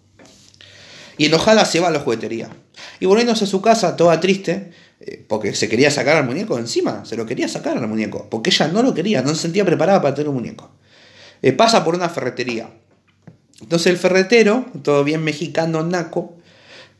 Y 1.18 1.26
enojada 1.26 1.64
se 1.64 1.80
va 1.80 1.88
a 1.88 1.90
la 1.90 1.98
juguetería. 1.98 2.50
Y 3.00 3.06
volviéndose 3.06 3.42
a 3.42 3.48
su 3.48 3.60
casa, 3.60 3.96
toda 3.96 4.20
triste, 4.20 4.70
eh, 5.00 5.24
porque 5.28 5.54
se 5.54 5.68
quería 5.68 5.90
sacar 5.90 6.16
al 6.16 6.24
muñeco 6.24 6.58
encima, 6.58 7.04
se 7.04 7.16
lo 7.16 7.26
quería 7.26 7.48
sacar 7.48 7.76
al 7.76 7.88
muñeco, 7.88 8.28
porque 8.30 8.50
ella 8.50 8.68
no 8.68 8.84
lo 8.84 8.94
quería, 8.94 9.22
no 9.22 9.30
se 9.30 9.42
sentía 9.42 9.64
preparada 9.64 10.00
para 10.00 10.14
tener 10.14 10.28
un 10.28 10.36
muñeco. 10.36 10.70
Pasa 11.58 11.84
por 11.84 11.94
una 11.94 12.08
ferretería. 12.08 12.70
Entonces 13.60 13.86
el 13.88 13.96
ferretero, 13.96 14.66
todo 14.82 15.04
bien 15.04 15.22
mexicano, 15.22 15.82
naco, 15.82 16.34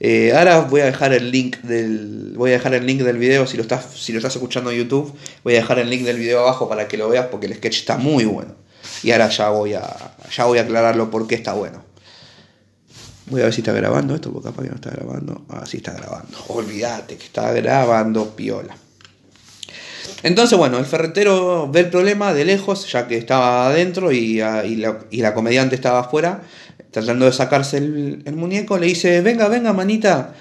eh, 0.01 0.33
ahora 0.37 0.61
voy 0.61 0.81
a 0.81 0.87
dejar 0.87 1.13
el 1.13 1.31
link 1.31 1.59
del 1.59 2.35
voy 2.37 2.51
a 2.51 2.55
dejar 2.55 2.75
el 2.75 2.85
link 2.85 3.03
del 3.03 3.17
video 3.17 3.47
si 3.47 3.57
lo 3.57 3.63
estás 3.63 3.87
si 3.95 4.13
lo 4.13 4.19
estás 4.19 4.35
escuchando 4.35 4.73
en 4.73 4.79
YouTube 4.79 5.15
voy 5.45 5.55
a 5.55 5.61
dejar 5.61 5.79
el 5.79 5.89
link 5.89 6.03
del 6.03 6.19
video 6.19 6.41
abajo 6.41 6.69
para 6.69 6.89
que 6.89 6.97
lo 6.97 7.09
veas 7.09 7.29
porque 7.29 7.47
el 7.47 7.55
sketch 7.55 7.79
está 7.79 7.97
muy 7.97 8.25
bueno. 8.25 8.55
Y 9.03 9.13
ahora 9.13 9.29
ya 9.29 9.51
voy 9.51 9.75
a 9.75 10.17
ya 10.35 10.45
voy 10.45 10.59
a 10.59 10.63
aclararlo 10.63 11.11
por 11.11 11.27
qué 11.27 11.37
está 11.37 11.55
bueno. 11.55 11.83
Voy 13.27 13.41
a 13.41 13.45
ver 13.45 13.55
si 13.55 13.61
está 13.61 13.73
grabando 13.73 14.15
esto 14.15 14.33
porque 14.33 14.49
capaz 14.49 14.63
que 14.65 14.69
no 14.69 14.75
está 14.75 14.91
grabando. 14.91 15.45
Ah 15.49 15.65
sí 15.65 15.79
está 15.79 15.93
grabando. 15.93 16.37
Olvídate 16.49 17.17
que 17.17 17.25
está 17.25 17.53
grabando 17.53 18.35
piola 18.35 18.77
Entonces, 20.25 20.57
bueno, 20.57 20.79
el 20.79 20.87
ferretero 20.87 21.69
ve 21.71 21.81
el 21.81 21.91
problema 21.91 22.33
de 22.33 22.47
lejos, 22.47 22.91
ya 22.91 23.07
que 23.07 23.19
estaba 23.19 23.67
adentro 23.67 24.11
y, 24.11 24.41
ah, 24.41 24.63
la, 24.65 25.01
y 25.11 25.19
la, 25.19 25.35
comediante 25.35 25.75
estaba 25.75 26.01
afuera, 26.01 26.41
tratando 26.91 27.27
de 27.27 27.33
sacarse 27.33 27.77
el, 27.77 28.23
el, 28.25 28.35
muñeco, 28.35 28.79
le 28.79 28.87
dice, 28.87 29.21
venga, 29.21 29.49
venga, 29.49 29.75
manita. 29.75 30.33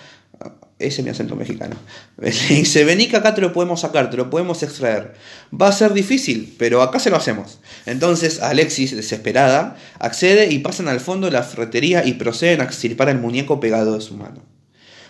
Ese 0.80 1.02
es 1.02 1.04
mi 1.04 1.10
acento 1.12 1.36
mexicano. 1.36 1.76
Le 2.18 2.32
dice, 2.32 2.86
vení 2.86 3.08
que 3.08 3.18
acá 3.18 3.36
te 3.36 3.42
lo 3.42 3.52
podemos 3.52 3.82
sacar, 3.82 4.10
te 4.10 4.16
lo 4.16 4.30
podemos 4.30 4.64
extraer. 4.64 5.16
Va 5.54 5.68
a 5.68 5.74
ser 5.74 5.94
difícil, 5.94 6.56
pero 6.58 6.82
acá 6.82 7.00
se 7.00 7.10
lo 7.10 7.18
hacemos. 7.18 7.60
Entonces 7.86 8.42
Alexis, 8.42 8.96
desesperada, 8.96 9.76
accede 10.00 10.52
y 10.52 10.60
pasan 10.60 10.88
al 10.88 11.02
fondo 11.02 11.28
de 11.28 11.34
la 11.34 11.44
ferretería 11.44 12.06
y 12.06 12.14
proceden 12.14 12.62
a 12.62 12.64
extirpar 12.64 13.10
el 13.10 13.20
muñeco 13.20 13.60
pegado 13.60 13.96
de 13.96 14.02
su 14.02 14.16
mano. 14.16 14.53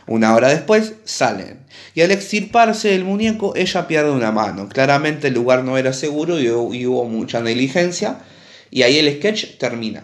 Una 0.05 0.35
hora 0.35 0.49
después 0.49 0.93
salen. 1.05 1.59
Y 1.93 2.01
al 2.01 2.11
extirparse 2.11 2.95
el 2.95 3.05
muñeco, 3.05 3.55
ella 3.55 3.87
pierde 3.87 4.11
una 4.11 4.31
mano. 4.31 4.67
Claramente 4.67 5.29
el 5.29 5.33
lugar 5.33 5.63
no 5.63 5.77
era 5.77 5.93
seguro 5.93 6.39
y 6.39 6.49
hubo, 6.49 7.05
mucha 7.05 7.41
negligencia. 7.41 8.19
Y 8.69 8.83
ahí 8.83 8.97
el 8.97 9.17
sketch 9.17 9.57
termina. 9.57 10.03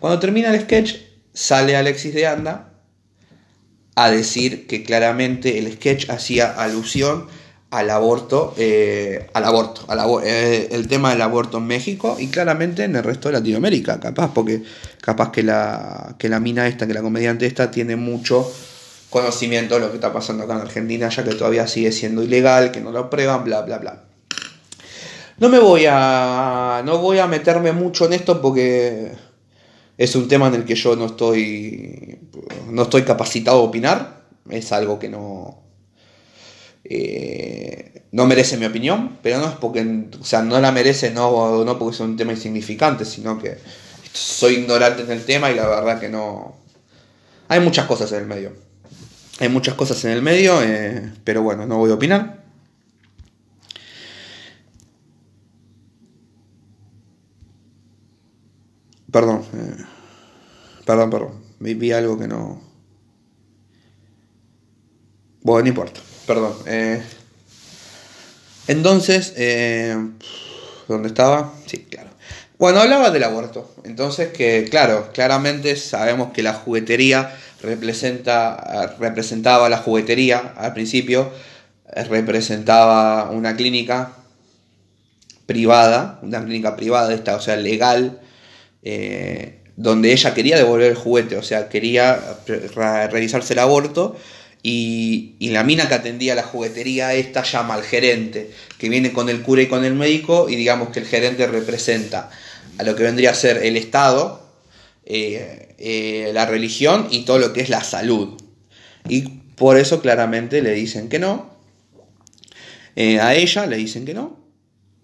Cuando 0.00 0.18
termina 0.18 0.52
el 0.54 0.60
sketch, 0.60 0.96
sale 1.32 1.76
Alexis 1.76 2.14
de 2.14 2.26
Anda 2.26 2.72
a 3.94 4.10
decir 4.10 4.66
que 4.66 4.82
claramente 4.82 5.58
el 5.58 5.72
sketch 5.72 6.10
hacía 6.10 6.52
alusión 6.52 7.26
al 7.70 7.90
aborto, 7.90 8.54
eh, 8.56 9.26
al 9.34 9.44
aborto, 9.44 9.86
eh, 10.24 10.68
el 10.70 10.88
tema 10.88 11.10
del 11.10 11.20
aborto 11.20 11.58
en 11.58 11.66
México 11.66 12.16
y 12.18 12.28
claramente 12.28 12.84
en 12.84 12.96
el 12.96 13.04
resto 13.04 13.28
de 13.28 13.34
Latinoamérica, 13.34 14.00
capaz, 14.00 14.32
porque 14.32 14.62
capaz 15.00 15.32
que 15.32 15.42
la, 15.42 16.16
que 16.18 16.28
la 16.28 16.40
mina 16.40 16.66
esta, 16.66 16.86
que 16.86 16.94
la 16.94 17.02
comediante 17.02 17.46
esta 17.46 17.70
tiene 17.70 17.96
mucho 17.96 18.50
conocimiento 19.10 19.74
de 19.74 19.80
lo 19.80 19.90
que 19.90 19.96
está 19.96 20.12
pasando 20.12 20.44
acá 20.44 20.54
en 20.54 20.60
Argentina, 20.60 21.08
ya 21.08 21.24
que 21.24 21.34
todavía 21.34 21.66
sigue 21.66 21.92
siendo 21.92 22.22
ilegal, 22.22 22.70
que 22.70 22.80
no 22.80 22.92
lo 22.92 23.08
prueban, 23.10 23.44
bla, 23.44 23.62
bla, 23.62 23.78
bla. 23.78 24.04
No 25.38 25.48
me 25.48 25.58
voy 25.58 25.86
a. 25.88 26.82
No 26.84 26.98
voy 26.98 27.18
a 27.18 27.26
meterme 27.26 27.72
mucho 27.72 28.06
en 28.06 28.12
esto 28.12 28.42
porque 28.42 29.12
es 29.96 30.14
un 30.16 30.28
tema 30.28 30.48
en 30.48 30.54
el 30.54 30.64
que 30.64 30.74
yo 30.74 30.96
no 30.96 31.06
estoy. 31.06 32.18
No 32.68 32.82
estoy 32.82 33.02
capacitado 33.02 33.60
a 33.60 33.62
opinar. 33.62 34.24
Es 34.50 34.72
algo 34.72 34.98
que 34.98 35.08
no. 35.08 35.62
Eh, 36.84 38.02
no 38.10 38.26
merece 38.26 38.56
mi 38.56 38.66
opinión, 38.66 39.18
pero 39.22 39.38
no 39.38 39.48
es 39.48 39.54
porque. 39.54 40.08
O 40.20 40.24
sea, 40.24 40.42
no 40.42 40.60
la 40.60 40.72
merece 40.72 41.12
no, 41.12 41.64
no 41.64 41.78
porque 41.78 41.94
es 41.94 42.00
un 42.00 42.16
tema 42.16 42.32
insignificante, 42.32 43.04
sino 43.04 43.38
que 43.38 43.58
soy 44.12 44.54
ignorante 44.54 45.02
en 45.02 45.12
el 45.12 45.24
tema 45.24 45.52
y 45.52 45.54
la 45.54 45.68
verdad 45.68 46.00
que 46.00 46.08
no. 46.08 46.56
Hay 47.46 47.60
muchas 47.60 47.86
cosas 47.86 48.10
en 48.10 48.18
el 48.18 48.26
medio. 48.26 48.67
Hay 49.40 49.48
muchas 49.48 49.74
cosas 49.74 50.04
en 50.04 50.10
el 50.10 50.22
medio, 50.22 50.60
eh, 50.62 51.12
pero 51.22 51.42
bueno, 51.42 51.64
no 51.64 51.78
voy 51.78 51.90
a 51.90 51.94
opinar. 51.94 52.42
Perdón, 59.12 59.44
eh, 59.54 59.84
perdón, 60.84 61.10
perdón. 61.10 61.42
Vi, 61.60 61.92
algo 61.92 62.18
que 62.18 62.26
no. 62.26 62.60
Bueno, 65.42 65.62
no 65.62 65.68
importa, 65.68 66.00
perdón. 66.26 66.54
Eh, 66.66 67.02
entonces, 68.66 69.34
¿dónde 70.88 71.08
estaba? 71.08 71.54
Sí. 71.66 71.86
Bueno, 72.58 72.80
hablaba 72.80 73.10
del 73.10 73.22
aborto. 73.22 73.72
Entonces, 73.84 74.32
que 74.32 74.66
claro, 74.68 75.10
claramente 75.14 75.76
sabemos 75.76 76.32
que 76.32 76.42
la 76.42 76.54
juguetería 76.54 77.32
representa, 77.62 78.96
representaba 78.98 79.68
la 79.68 79.78
juguetería 79.78 80.54
al 80.56 80.72
principio, 80.74 81.30
representaba 82.08 83.30
una 83.30 83.54
clínica 83.54 84.12
privada, 85.46 86.18
una 86.22 86.44
clínica 86.44 86.74
privada, 86.74 87.14
esta, 87.14 87.36
o 87.36 87.40
sea, 87.40 87.54
legal, 87.54 88.20
eh, 88.82 89.60
donde 89.76 90.12
ella 90.12 90.34
quería 90.34 90.56
devolver 90.56 90.90
el 90.90 90.96
juguete, 90.96 91.36
o 91.36 91.44
sea, 91.44 91.68
quería 91.68 92.18
realizarse 92.46 93.52
el 93.52 93.60
aborto. 93.60 94.16
Y, 94.62 95.36
la 95.40 95.64
mina 95.64 95.88
que 95.88 95.94
atendía 95.94 96.34
la 96.34 96.42
juguetería 96.42 97.14
esta 97.14 97.42
llama 97.42 97.74
al 97.74 97.82
gerente, 97.82 98.50
que 98.78 98.88
viene 98.88 99.12
con 99.12 99.28
el 99.28 99.42
cura 99.42 99.62
y 99.62 99.66
con 99.66 99.84
el 99.84 99.94
médico, 99.94 100.48
y 100.48 100.56
digamos 100.56 100.90
que 100.90 101.00
el 101.00 101.06
gerente 101.06 101.46
representa 101.46 102.30
a 102.78 102.82
lo 102.82 102.94
que 102.96 103.04
vendría 103.04 103.30
a 103.30 103.34
ser 103.34 103.58
el 103.64 103.76
Estado, 103.76 104.46
eh, 105.04 105.74
eh, 105.78 106.30
la 106.34 106.46
religión 106.46 107.08
y 107.10 107.22
todo 107.22 107.38
lo 107.38 107.52
que 107.52 107.60
es 107.60 107.70
la 107.70 107.82
salud. 107.82 108.40
Y 109.08 109.22
por 109.56 109.78
eso 109.78 110.00
claramente 110.02 110.60
le 110.60 110.72
dicen 110.72 111.08
que 111.08 111.18
no. 111.18 111.50
Eh, 112.96 113.20
a 113.20 113.34
ella 113.34 113.66
le 113.66 113.76
dicen 113.76 114.04
que 114.04 114.14
no. 114.14 114.38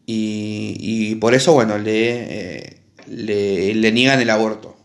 Y, 0.07 1.15
por 1.15 1.33
eso, 1.33 1.55
bueno, 1.55 1.79
le, 1.79 2.81
le, 3.07 3.75
le, 3.75 3.93
niegan 3.93 4.21
el 4.21 4.29
aborto. 4.29 4.77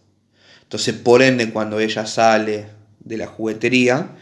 Entonces, 0.63 0.95
por 0.95 1.21
ende, 1.21 1.49
cuando 1.49 1.81
ella 1.81 2.05
sale 2.05 2.67
de 3.01 3.17
la 3.17 3.27
juguetería, 3.27 4.15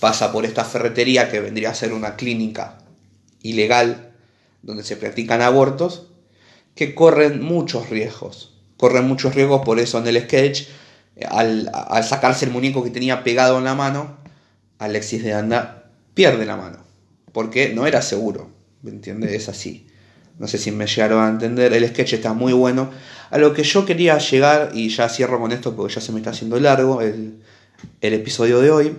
pasa 0.00 0.32
por 0.32 0.44
esta 0.44 0.64
ferretería 0.64 1.30
que 1.30 1.40
vendría 1.40 1.70
a 1.70 1.74
ser 1.74 1.92
una 1.92 2.16
clínica 2.16 2.78
ilegal 3.42 4.12
donde 4.62 4.82
se 4.82 4.96
practican 4.96 5.42
abortos, 5.42 6.08
que 6.74 6.94
corren 6.94 7.42
muchos 7.42 7.90
riesgos 7.90 8.58
corre 8.78 9.02
muchos 9.02 9.34
riesgos, 9.34 9.62
por 9.62 9.78
eso 9.78 9.98
en 9.98 10.06
el 10.06 10.22
sketch, 10.22 10.68
al, 11.28 11.70
sacarse 12.02 12.46
el 12.46 12.52
muñeco 12.52 12.82
que 12.82 12.90
tenía 12.90 13.22
pegado 13.22 13.58
en 13.58 13.64
la 13.64 13.74
mano, 13.74 14.16
Alexis 14.78 15.22
de 15.22 15.34
Anda 15.34 15.90
pierde 16.14 16.46
la 16.46 16.56
mano, 16.56 16.78
porque 17.32 17.74
no 17.74 17.86
era 17.86 18.00
seguro, 18.00 18.48
¿me 18.82 18.90
entiendes? 18.90 19.32
Es 19.32 19.48
así. 19.50 19.86
No 20.38 20.46
sé 20.46 20.56
si 20.56 20.70
me 20.70 20.86
llegaron 20.86 21.24
a 21.24 21.28
entender, 21.28 21.72
el 21.72 21.86
sketch 21.88 22.12
está 22.12 22.32
muy 22.32 22.52
bueno. 22.52 22.90
A 23.30 23.38
lo 23.38 23.52
que 23.52 23.64
yo 23.64 23.84
quería 23.84 24.16
llegar, 24.18 24.70
y 24.72 24.88
ya 24.88 25.08
cierro 25.08 25.40
con 25.40 25.50
esto 25.50 25.74
porque 25.74 25.94
ya 25.94 26.00
se 26.00 26.12
me 26.12 26.18
está 26.18 26.30
haciendo 26.30 26.60
largo 26.60 27.02
el, 27.02 27.42
episodio 28.00 28.60
de 28.60 28.70
hoy, 28.70 28.96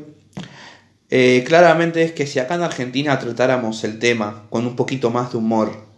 eh, 1.11 1.43
claramente 1.47 2.03
es 2.03 2.11
que 2.11 2.27
si 2.27 2.39
acá 2.39 2.55
en 2.55 2.61
Argentina 2.61 3.17
tratáramos 3.17 3.83
el 3.83 3.99
tema 3.99 4.43
con 4.49 4.67
un 4.67 4.75
poquito 4.75 5.09
más 5.09 5.31
de 5.31 5.37
humor, 5.37 5.89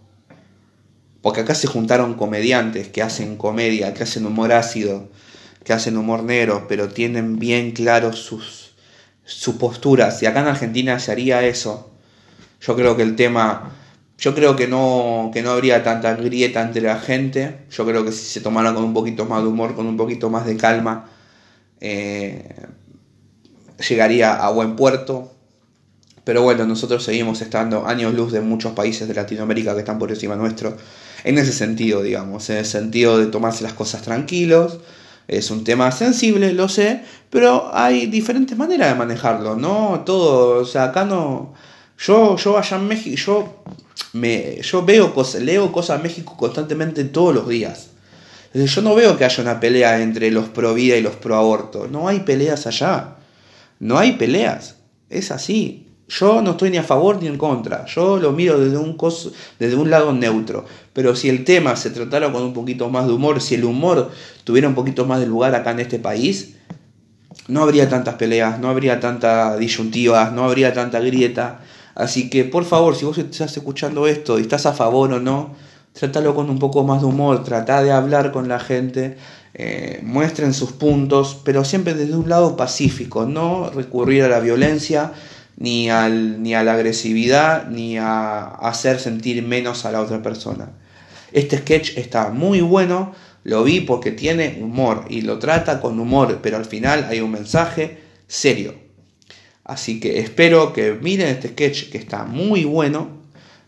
porque 1.21 1.41
acá 1.41 1.53
se 1.53 1.67
juntaron 1.67 2.15
comediantes 2.15 2.87
que 2.87 3.01
hacen 3.01 3.35
comedia, 3.37 3.93
que 3.93 4.03
hacen 4.03 4.25
humor 4.25 4.53
ácido, 4.53 5.09
que 5.63 5.73
hacen 5.73 5.97
humor 5.97 6.23
negro, 6.23 6.65
pero 6.67 6.89
tienen 6.89 7.39
bien 7.39 7.71
claros 7.71 8.19
sus, 8.19 8.73
sus 9.23 9.55
posturas. 9.55 10.21
Y 10.23 10.25
acá 10.25 10.41
en 10.41 10.47
Argentina 10.47 10.99
se 10.99 11.11
haría 11.11 11.45
eso. 11.45 11.91
Yo 12.61 12.75
creo 12.75 12.95
que 12.95 13.03
el 13.03 13.15
tema, 13.15 13.71
yo 14.17 14.33
creo 14.33 14.55
que 14.55 14.67
no, 14.67 15.29
que 15.33 15.41
no 15.43 15.51
habría 15.51 15.83
tanta 15.83 16.15
grieta 16.15 16.61
entre 16.61 16.81
la 16.81 16.99
gente. 16.99 17.65
Yo 17.69 17.85
creo 17.85 18.03
que 18.05 18.11
si 18.11 18.25
se 18.25 18.41
tomara 18.41 18.73
con 18.73 18.83
un 18.83 18.93
poquito 18.93 19.25
más 19.25 19.43
de 19.43 19.49
humor, 19.49 19.75
con 19.75 19.87
un 19.87 19.97
poquito 19.97 20.29
más 20.29 20.45
de 20.45 20.57
calma, 20.57 21.09
eh, 21.79 22.55
llegaría 23.81 24.35
a 24.35 24.49
buen 24.51 24.75
puerto. 24.75 25.31
Pero 26.23 26.43
bueno, 26.43 26.65
nosotros 26.65 27.03
seguimos 27.03 27.41
estando 27.41 27.87
años 27.87 28.13
luz 28.13 28.31
de 28.31 28.41
muchos 28.41 28.73
países 28.73 29.07
de 29.07 29.13
Latinoamérica 29.13 29.73
que 29.73 29.79
están 29.79 29.97
por 29.97 30.11
encima 30.11 30.35
nuestro 30.35 30.77
en 31.23 31.37
ese 31.37 31.51
sentido, 31.51 32.01
digamos, 32.01 32.49
en 32.49 32.57
el 32.57 32.65
sentido 32.65 33.17
de 33.17 33.27
tomarse 33.27 33.63
las 33.63 33.73
cosas 33.73 34.01
tranquilos. 34.01 34.79
Es 35.27 35.49
un 35.49 35.63
tema 35.63 35.91
sensible, 35.91 36.53
lo 36.53 36.67
sé, 36.67 37.03
pero 37.29 37.71
hay 37.73 38.07
diferentes 38.07 38.57
maneras 38.57 38.89
de 38.89 38.95
manejarlo, 38.95 39.55
¿no? 39.55 40.03
Todo, 40.05 40.61
o 40.61 40.65
sea, 40.65 40.85
acá 40.85 41.05
no. 41.05 41.53
Yo, 41.97 42.35
yo 42.37 42.57
allá 42.57 42.77
en 42.77 42.87
México, 42.87 43.15
yo, 43.15 43.63
me, 44.13 44.61
yo 44.61 44.83
veo 44.83 45.13
cosas, 45.13 45.41
leo 45.41 45.71
cosas 45.71 45.97
en 45.97 46.03
México 46.03 46.35
constantemente 46.37 47.03
todos 47.05 47.33
los 47.33 47.47
días. 47.47 47.89
Yo 48.53 48.81
no 48.81 48.95
veo 48.95 49.17
que 49.17 49.23
haya 49.23 49.41
una 49.41 49.59
pelea 49.59 50.01
entre 50.01 50.29
los 50.29 50.49
pro 50.49 50.73
vida 50.73 50.97
y 50.97 51.01
los 51.01 51.15
pro 51.15 51.37
aborto. 51.37 51.87
No 51.89 52.07
hay 52.07 52.21
peleas 52.21 52.67
allá. 52.67 53.15
No 53.81 53.97
hay 53.97 54.13
peleas. 54.13 54.75
Es 55.09 55.31
así. 55.31 55.87
Yo 56.07 56.41
no 56.41 56.51
estoy 56.51 56.69
ni 56.69 56.77
a 56.77 56.83
favor 56.83 57.21
ni 57.21 57.27
en 57.27 57.37
contra, 57.37 57.85
yo 57.85 58.17
lo 58.17 58.33
miro 58.33 58.59
desde 58.59 58.77
un, 58.77 58.97
desde 59.59 59.75
un 59.77 59.89
lado 59.89 60.11
neutro, 60.11 60.65
pero 60.91 61.15
si 61.15 61.29
el 61.29 61.45
tema 61.45 61.77
se 61.77 61.89
tratara 61.89 62.29
con 62.33 62.43
un 62.43 62.51
poquito 62.51 62.89
más 62.89 63.07
de 63.07 63.13
humor, 63.13 63.39
si 63.39 63.55
el 63.55 63.63
humor 63.63 64.11
tuviera 64.43 64.67
un 64.67 64.75
poquito 64.75 65.05
más 65.05 65.21
de 65.21 65.27
lugar 65.27 65.55
acá 65.55 65.71
en 65.71 65.79
este 65.79 65.99
país, 65.99 66.55
no 67.47 67.63
habría 67.63 67.87
tantas 67.87 68.15
peleas, 68.15 68.59
no 68.59 68.67
habría 68.67 68.99
tanta 68.99 69.55
disyuntivas, 69.55 70.33
no 70.33 70.43
habría 70.43 70.73
tanta 70.73 70.99
grieta. 70.99 71.61
Así 71.95 72.29
que 72.29 72.43
por 72.43 72.65
favor, 72.65 72.97
si 72.97 73.05
vos 73.05 73.17
estás 73.17 73.55
escuchando 73.55 74.05
esto 74.05 74.37
y 74.37 74.41
estás 74.41 74.65
a 74.65 74.73
favor 74.73 75.13
o 75.13 75.19
no, 75.21 75.55
trátalo 75.93 76.35
con 76.35 76.49
un 76.49 76.59
poco 76.59 76.83
más 76.83 76.99
de 76.99 77.07
humor, 77.07 77.45
trata 77.45 77.81
de 77.83 77.93
hablar 77.93 78.33
con 78.33 78.49
la 78.49 78.59
gente, 78.59 79.17
eh, 79.53 79.99
muestren 80.03 80.53
sus 80.53 80.71
puntos, 80.71 81.41
pero 81.43 81.65
siempre 81.65 81.93
desde 81.93 82.15
un 82.15 82.29
lado 82.29 82.55
pacífico, 82.55 83.25
no 83.25 83.69
recurrir 83.69 84.23
a 84.23 84.29
la 84.29 84.39
violencia 84.39 85.11
ni, 85.57 85.89
al, 85.89 86.41
ni 86.41 86.55
a 86.55 86.63
la 86.63 86.73
agresividad, 86.73 87.67
ni 87.67 87.97
a 87.97 88.45
hacer 88.45 88.99
sentir 88.99 89.43
menos 89.43 89.85
a 89.85 89.91
la 89.91 90.01
otra 90.01 90.21
persona. 90.21 90.71
Este 91.33 91.57
sketch 91.57 91.97
está 91.97 92.29
muy 92.29 92.61
bueno, 92.61 93.13
lo 93.43 93.63
vi 93.63 93.81
porque 93.81 94.11
tiene 94.11 94.59
humor 94.61 95.05
y 95.09 95.21
lo 95.21 95.39
trata 95.39 95.81
con 95.81 95.99
humor, 95.99 96.39
pero 96.41 96.57
al 96.57 96.65
final 96.65 97.07
hay 97.09 97.19
un 97.21 97.31
mensaje 97.31 97.99
serio. 98.27 98.73
Así 99.63 99.99
que 99.99 100.19
espero 100.19 100.73
que 100.73 100.93
miren 100.93 101.27
este 101.27 101.49
sketch 101.49 101.89
que 101.89 101.97
está 101.97 102.23
muy 102.23 102.65
bueno. 102.65 103.09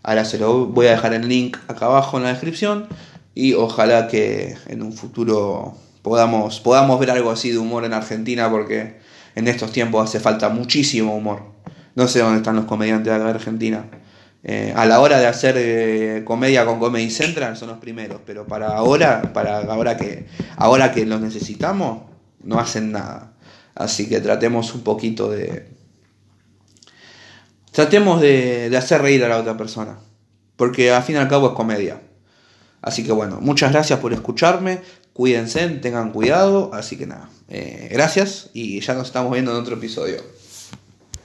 Ahora 0.01 0.25
se 0.25 0.37
lo 0.37 0.65
voy 0.65 0.87
a 0.87 0.91
dejar 0.91 1.13
el 1.13 1.27
link 1.27 1.57
acá 1.67 1.85
abajo 1.85 2.17
en 2.17 2.23
la 2.23 2.29
descripción 2.29 2.87
y 3.35 3.53
ojalá 3.53 4.07
que 4.07 4.55
en 4.67 4.83
un 4.83 4.93
futuro 4.93 5.75
podamos, 6.01 6.59
podamos 6.59 6.99
ver 6.99 7.11
algo 7.11 7.31
así 7.31 7.51
de 7.51 7.57
humor 7.57 7.85
en 7.85 7.93
Argentina 7.93 8.49
porque 8.49 8.97
en 9.35 9.47
estos 9.47 9.71
tiempos 9.71 10.07
hace 10.07 10.19
falta 10.19 10.49
muchísimo 10.49 11.15
humor. 11.15 11.41
No 11.95 12.07
sé 12.07 12.19
dónde 12.19 12.37
están 12.37 12.55
los 12.55 12.65
comediantes 12.65 13.13
de 13.13 13.29
Argentina. 13.29 13.85
Eh, 14.43 14.73
a 14.75 14.85
la 14.85 14.99
hora 14.99 15.19
de 15.19 15.25
hacer 15.25 15.55
eh, 15.57 16.23
comedia 16.25 16.65
con 16.65 16.79
Comedy 16.79 17.09
Central 17.09 17.55
son 17.55 17.69
los 17.69 17.77
primeros, 17.77 18.19
pero 18.25 18.45
para 18.45 18.75
ahora, 18.75 19.31
para 19.33 19.59
ahora 19.59 19.95
que, 19.95 20.27
ahora 20.57 20.91
que 20.91 21.05
los 21.05 21.21
necesitamos, 21.21 22.03
no 22.43 22.59
hacen 22.59 22.91
nada. 22.91 23.33
Así 23.73 24.09
que 24.09 24.19
tratemos 24.19 24.75
un 24.75 24.81
poquito 24.81 25.29
de. 25.29 25.69
Tratemos 27.71 28.21
de, 28.21 28.69
de 28.69 28.77
hacer 28.77 29.01
reír 29.01 29.23
a 29.23 29.29
la 29.29 29.37
otra 29.37 29.57
persona. 29.57 29.97
Porque 30.57 30.91
al 30.91 31.01
fin 31.03 31.15
y 31.15 31.19
al 31.19 31.27
cabo 31.27 31.47
es 31.47 31.53
comedia. 31.53 32.01
Así 32.83 33.03
que 33.03 33.13
bueno, 33.13 33.39
muchas 33.41 33.71
gracias 33.71 33.99
por 33.99 34.13
escucharme. 34.13 34.81
Cuídense, 35.13 35.67
tengan 35.69 36.11
cuidado. 36.11 36.71
Así 36.73 36.97
que 36.97 37.07
nada, 37.07 37.29
eh, 37.47 37.87
gracias 37.91 38.49
y 38.53 38.81
ya 38.81 38.93
nos 38.93 39.07
estamos 39.07 39.31
viendo 39.31 39.51
en 39.51 39.57
otro 39.57 39.75
episodio. 39.75 40.17